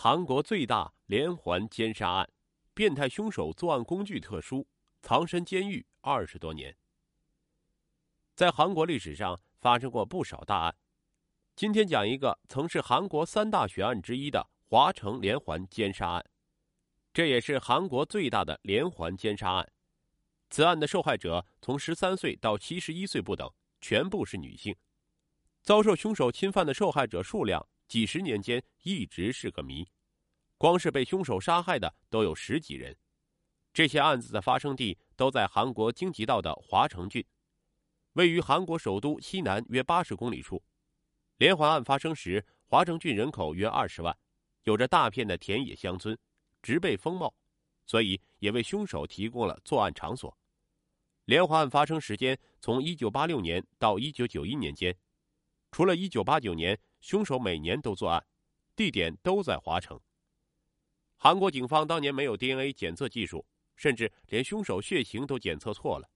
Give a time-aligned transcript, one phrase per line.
[0.00, 2.30] 韩国最大连环奸杀案，
[2.72, 4.64] 变态凶手作案工具特殊，
[5.02, 6.76] 藏身监狱二十多年。
[8.36, 10.76] 在韩国历史上发生过不少大案，
[11.56, 16.24] 今天讲一个曾是韩国三大悬案之一的华城连环奸杀案，
[17.12, 19.68] 这也是韩国最大的连环奸杀案。
[20.48, 24.76] 此案的受害者从十三岁到七十一岁不等，全部是女性。
[25.60, 27.68] 遭受凶手侵犯的受害者数量。
[27.88, 29.88] 几十年间一直是个谜，
[30.58, 32.94] 光是被凶手杀害的都有十几人。
[33.72, 37.24] 这些案子的发生地都在韩国京畿道的华城郡，
[38.12, 40.62] 位于韩国首都西南约八十公里处。
[41.38, 44.14] 连环案发生时，华城郡人口约二十万，
[44.64, 46.18] 有着大片的田野乡村，
[46.60, 47.34] 植被丰茂，
[47.86, 50.36] 所以也为凶手提供了作案场所。
[51.24, 54.94] 连环案发生时间从一九八六年到一九九一年间，
[55.70, 56.78] 除了一九八九年。
[57.00, 58.26] 凶手每年都作案，
[58.74, 60.00] 地点都在华城。
[61.16, 63.44] 韩国警方当年没有 DNA 检测技术，
[63.76, 66.08] 甚至连凶手血型都检测错了，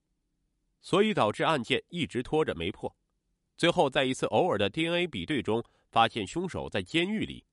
[0.81, 2.95] 所以导致案件一直拖着没破。
[3.57, 7.45] 最后，在一次偶尔的 DNA 比对中，发现凶手在监狱里。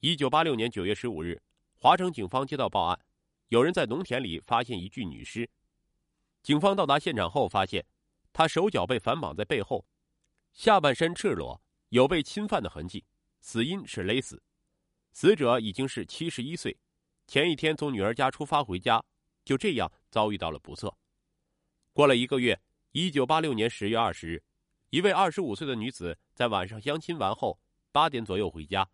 [0.00, 1.42] 一九八六年九月十五日，
[1.76, 3.00] 华城警方接到报案，
[3.48, 5.48] 有人在农田里发现一具女尸。
[6.42, 7.84] 警方到达现场后，发现
[8.32, 9.86] 她手脚被反绑在背后，
[10.52, 11.63] 下半身赤裸。
[11.94, 13.04] 有被侵犯的痕迹，
[13.40, 14.42] 死因是勒死。
[15.12, 16.76] 死者已经是七十一岁，
[17.28, 19.00] 前一天从女儿家出发回家，
[19.44, 20.92] 就这样遭遇到了不测。
[21.92, 24.42] 过了一个月，一九八六年十月二十日，
[24.90, 27.56] 一位二十五岁的女子在晚上相亲完后
[27.92, 28.90] 八点左右回家，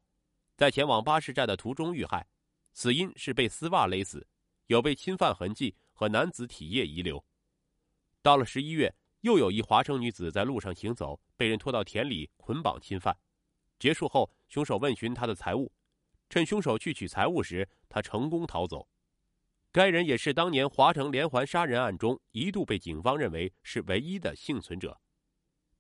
[0.55, 2.29] 在前往巴士站的途中遇害，
[2.75, 4.29] 死因是被丝袜勒死，
[4.67, 7.25] 有被侵犯痕迹和男子体液遗留。
[8.21, 8.95] 到了十一月。
[9.21, 13.17] 又有一华城女子在路上行走，被人拖到田里捆绑侵犯。
[13.79, 15.71] 结束后，凶手问询她的财物，
[16.29, 18.89] 趁凶手去取财物时，她成功逃走。
[19.73, 25.01] 该人也是当年华城连环杀人案中一度被警方认为是唯一的幸存者。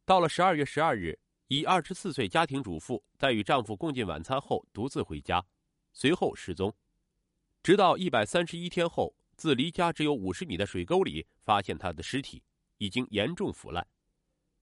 [0.04, 5.44] 到了十二月十二日，一二十四岁家庭主妇在与丈夫共进晚餐后独自回家，
[5.92, 6.72] 随后失踪。
[7.62, 12.42] 直到一百三十一天后，自离家只有五十米的水沟里发现她的尸体。
[12.80, 13.86] 已经严重腐烂，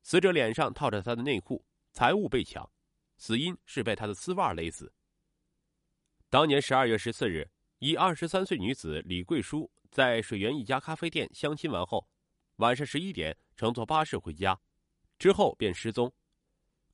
[0.03, 2.69] 死者脸上套着他的内裤，财物被抢，
[3.17, 4.93] 死因是被他的丝袜勒死。
[6.29, 12.09] 当年十二月十四日，一二十三岁女子李桂淑在水源一家咖啡店相亲完后，
[12.57, 14.61] 晚上十一点乘坐巴士回家，
[15.17, 16.13] 之后便失踪。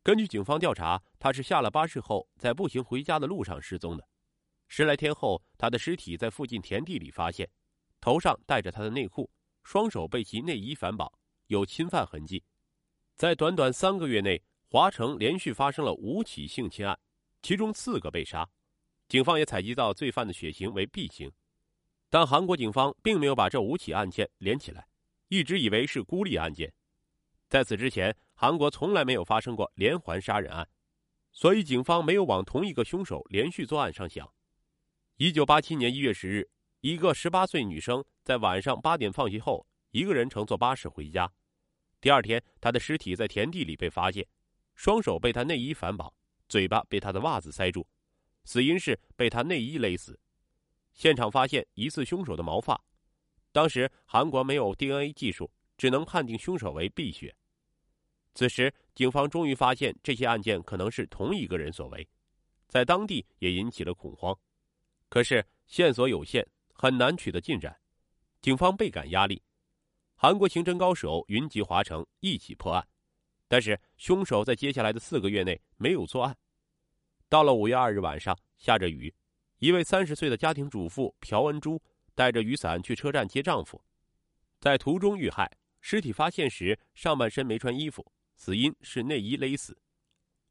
[0.02, 4.06] 根据警方调查，她是下了巴士后在步行回家的路上失踪的。
[4.68, 7.48] 十来天后，她的尸体在附近田地里发现，
[7.98, 9.30] 头上戴着她的内裤。
[9.64, 11.10] 双手被其内衣反绑，
[11.48, 12.42] 有侵犯痕迹。
[13.16, 16.96] 在短短三个月内，华城连续发生了五起性侵案，
[17.42, 18.48] 其中四个被杀。
[19.08, 21.30] 警方也采集到罪犯的血型为 B 型，
[22.08, 24.86] 但韩国警方并没有把这五起案件连起来，
[25.28, 26.72] 一直以为是孤立案件。
[27.48, 30.68] 在此之前，韩国从来没有发生过连环杀人案，
[31.32, 34.28] 所以警方没有往同一个凶手连续作案上想。
[35.16, 36.50] 一九八七年一月十日。
[36.84, 41.32] 一个十八岁女生在晚上八点放学后，一个人乘坐巴士回家。
[41.98, 44.22] 第二天，她的尸体在田地里被发现，
[44.74, 46.12] 双手被她内衣反绑，
[46.46, 47.88] 嘴巴被她的袜子塞住，
[48.44, 50.20] 死因是被她内衣勒死。
[50.92, 52.78] 现场发现疑似凶手的毛发。
[53.50, 57.34] 当时韩国没有 DNA 技术，只能判定凶手为 B 血。
[58.34, 62.06] 此时，警方终于发现这些案件可能是同一个人所为，
[62.68, 64.38] 在当地也引起了恐慌。
[65.08, 66.46] 可是线索有限。
[66.74, 67.80] 很难取得进展，
[68.42, 69.42] 警方倍感压力。
[70.16, 72.86] 韩国刑侦高手云集华城，一起破案。
[73.48, 76.36] 但是凶手在接下来的四个月内没有作案。
[77.28, 79.14] 到了五月二日晚上，下着雨，
[79.58, 81.80] 一位三十岁的家庭主妇朴恩珠
[82.14, 83.82] 带着雨伞去车站接丈夫，
[84.60, 85.50] 在途中遇害。
[85.80, 89.78] 尸体发现时，上半身没穿衣服，死因是内衣勒死。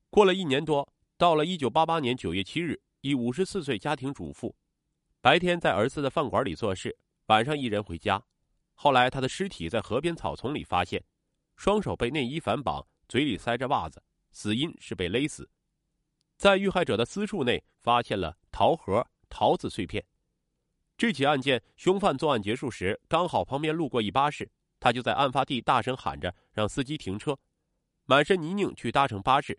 [0.10, 4.56] 过了一年多，到了一九八八年九月七日，一五十四岁家庭主妇。
[5.24, 6.98] 白天在儿子的饭馆里做事，
[7.28, 8.22] 晚上一人回家。
[8.74, 11.02] 后来他的尸体在河边草丛里发现，
[11.56, 15.50] 双手被内衣反绑，嘴里塞着袜子，死因是被勒死。
[16.36, 20.04] 在遇害者的私处内发现了桃核、桃子碎片。
[20.98, 27.40] 这起案件，凶犯作案结束时，刚好旁边路过一巴士，他就在案发地大声喊着让司机停车，
[28.04, 29.58] 满身泥泞去搭乘巴士。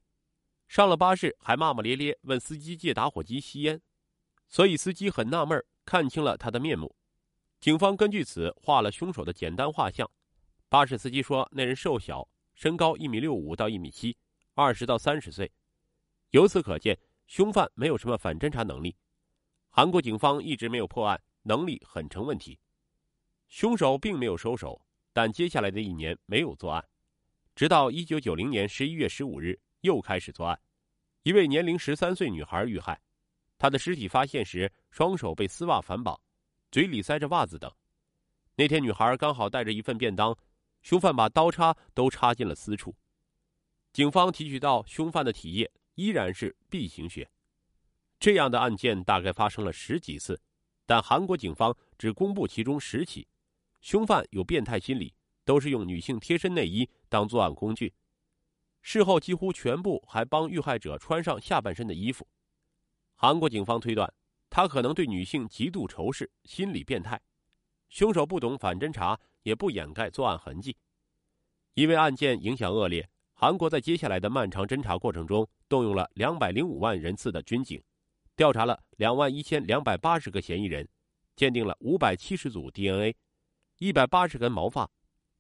[0.69, 3.81] 上了巴士还骂骂咧咧问司机借打火机吸烟。
[4.49, 6.95] 所以司机很纳闷，看清了他的面目。
[7.61, 10.11] 警方根据此画了凶手的简单画像。
[10.69, 14.17] 巴士司机说，那人瘦小，身高一米六五到一米七，
[14.55, 15.51] 二十到三十岁。
[16.31, 18.97] 由此可见，凶犯没有什么反侦查能力，
[19.71, 22.59] 韩国警方一直没有破案，能力很成问题。
[23.49, 26.85] 凶手并没有收手，但接下来的一年没有作案，
[27.55, 30.61] 直到一九九零年十一月十五日又开始作案。
[31.23, 33.01] 一位年龄十三岁女孩遇害，
[33.65, 36.21] 她的尸体发现时，双手被丝袜反绑，
[36.71, 37.73] 嘴里塞着袜子等。
[38.57, 40.37] 那天女孩刚好带着一份便当，
[40.83, 42.95] 凶犯把刀叉都插进了私处。
[43.91, 47.27] 警方提取到凶犯的体液依然是 B 型血。
[48.21, 50.39] 这样的案件大概发生了十几次，
[50.85, 53.27] 但韩国警方只公布其中十起。
[53.81, 57.91] 凶犯有变态心理，都是用女性贴身内衣当作案工具。
[58.83, 62.29] 事后几乎全部还帮遇害者穿上下半身的衣服。
[63.25, 64.13] 韩国警方推断，
[64.51, 67.19] 他可能对女性极度仇视，心理变态。
[67.89, 70.77] 凶手不懂反侦查，也不掩盖作案痕迹。
[71.73, 77.83] 因为案件影响恶劣，韩国在接下来的漫长侦查过程中，动用了两百零五万人次的军警，
[78.37, 80.87] 调查了两万一千两百八十个嫌疑人，
[81.35, 83.17] 鉴定了五百七十组 DNA，
[83.79, 84.87] 一百八十根毛发，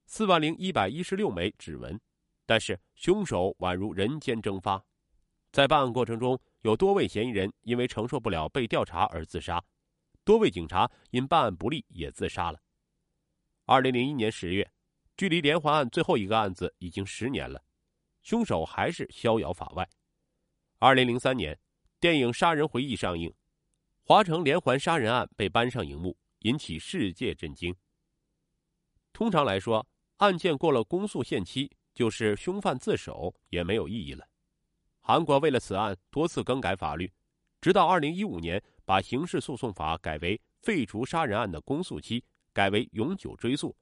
[0.06, 2.00] 四万零一百一十六枚指纹。
[2.46, 4.82] 但是凶手宛如人间蒸发，
[5.52, 9.62] 在办案过程中，有多位嫌疑人因为承受不了被调查而自杀，
[10.24, 12.58] 多位警察因办案不力也自杀了。
[13.66, 14.72] 二零零一年十月，
[15.14, 17.62] 距离连环案最后一个案子已经十年了，
[18.22, 19.86] 凶手还是逍遥法外。
[20.78, 21.58] 二零零三年，
[22.00, 23.30] 电影《杀人回忆》上映，
[24.02, 27.76] 华城连环杀人案被搬上荧幕，引起世界震惊。
[29.12, 31.70] 通常来说，案件过了公诉限期。
[31.94, 34.26] 就是凶犯自首也没有意义了。
[35.06, 37.12] 韩国为了此案多次更改法律，
[37.60, 42.24] 直到二零一五年把刑事诉讼法改为废除杀人案的公诉期，
[42.54, 43.76] 改为永久追诉，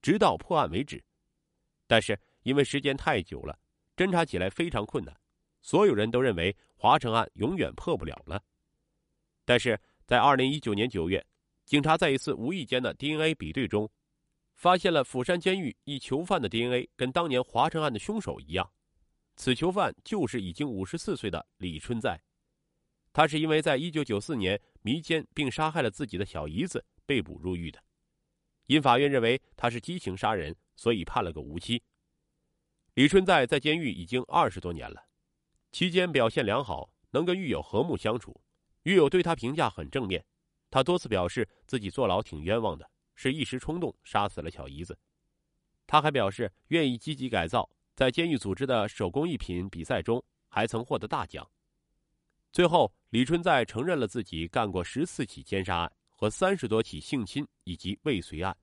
[0.00, 1.02] 直到破案为止。
[1.88, 3.58] 但是因为时间太久了，
[3.96, 5.12] 侦查起来非常困难，
[5.62, 8.40] 所有人都认为华城案永远破不了了。
[9.44, 9.76] 但是
[10.06, 11.26] 在二零一九年九月，
[11.64, 13.90] 警察在一次无意间的 DNA 比对中。
[14.54, 18.70] 发现了釜山监狱一囚犯的 DNA 跟当年华城案的凶手一样，
[19.36, 22.22] 此囚犯就是已经五十四岁的李春在，
[23.12, 27.82] 他是因为在一九九四年迷奸并杀害了自己的小姨子被捕入狱的，
[28.66, 31.82] 因法院认为他是激情杀人，所以判了个无期。
[32.94, 35.06] 李春在在监狱已经二十多年了，
[35.72, 38.40] 期间表现良好，能跟狱友和睦相处，
[38.82, 40.24] 狱友对他评价很正面，
[40.70, 42.90] 他多次表示自己坐牢挺冤枉的。
[43.14, 44.98] 是一时冲动杀死了小姨子，
[45.86, 51.48] 他还表示愿意积极改造，在监狱组织的手工艺品比赛中还曾获得大奖。
[52.52, 58.56] 最后，李春在承认了自己干过十四起奸杀案和三十多起性侵以及未遂案。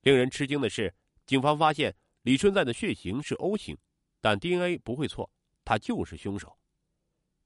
[0.00, 0.94] 令人吃惊的是，
[1.26, 3.76] 警方发现李春在的血型是 O 型，
[4.20, 5.30] 但 DNA 不会错，
[5.64, 6.56] 他就是凶手。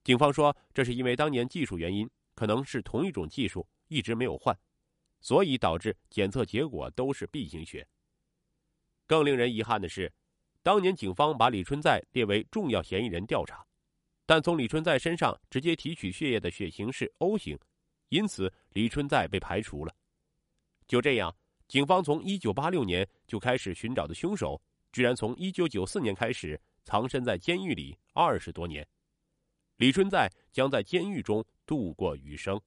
[0.03, 4.57] 警方说，这是因为当年技术原因，可能是同一种技术一直没有换。
[5.21, 7.85] 所以导致检测结果都是 B 型血。
[9.05, 10.09] 更令人遗憾的是，
[10.61, 13.65] 当年警方把李春在列为重要嫌疑人调查，
[14.25, 17.57] 但从李春在身上直接提取血液的血型是 O 型，
[18.09, 19.95] 因此李春在被排除了。
[20.87, 21.33] 就这样，
[21.67, 24.61] 警方从1986年就开始寻找的凶手，
[24.91, 28.85] 居然从1994年开始藏身在监狱里二十多年。
[29.77, 32.59] 李春在将在监狱中度过余生。